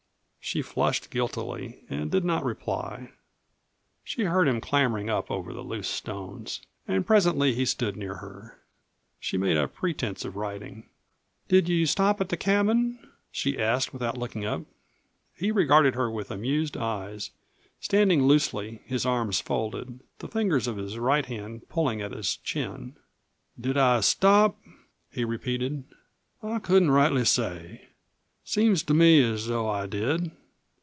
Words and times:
She 0.43 0.63
flushed 0.63 1.11
guiltily 1.11 1.85
and 1.87 2.09
did 2.11 2.25
not 2.25 2.43
reply. 2.43 3.11
She 4.03 4.23
heard 4.23 4.47
him 4.49 4.59
clambering 4.59 5.09
up 5.09 5.29
over 5.31 5.53
the 5.53 5.61
loose 5.61 5.87
stones, 5.87 6.61
and 6.87 7.05
presently 7.05 7.53
he 7.53 7.63
stood 7.63 7.95
near 7.95 8.15
her. 8.15 8.59
She 9.19 9.37
made 9.37 9.55
a 9.55 9.67
pretense 9.69 10.25
of 10.25 10.35
writing. 10.35 10.89
"Did 11.47 11.69
you 11.69 11.85
stop 11.85 12.19
at 12.19 12.29
the 12.29 12.35
cabin?" 12.37 12.99
she 13.31 13.57
asked 13.61 13.93
without 13.93 14.17
looking 14.17 14.43
up. 14.43 14.63
He 15.33 15.51
regarded 15.51 15.93
her 15.95 16.09
with 16.11 16.31
amused 16.31 16.75
eyes, 16.75 17.29
standing 17.79 18.23
loosely, 18.23 18.81
his 18.83 19.05
arms 19.05 19.39
folded, 19.39 20.01
the 20.19 20.27
fingers 20.27 20.67
of 20.67 20.75
his 20.75 20.97
right 20.97 21.27
hand 21.27 21.69
pulling 21.69 22.01
at 22.01 22.11
his 22.11 22.35
chin. 22.37 22.95
"Did 23.57 23.77
I 23.77 24.01
stop?" 24.01 24.57
he 25.11 25.23
repeated. 25.23 25.83
"I 26.43 26.57
couldn't 26.59 26.91
rightly 26.91 27.25
say. 27.25 27.87
Seems 28.43 28.81
to 28.83 28.93
me 28.95 29.23
as 29.23 29.47
though 29.47 29.69
I 29.69 29.85
did. 29.85 30.31